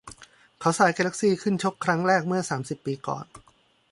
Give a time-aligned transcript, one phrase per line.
[0.59, 3.25] เขาทราย แกแล็คซี่ ขึ้นชกครั้งแรกเมื่อสามสิบปีก่อน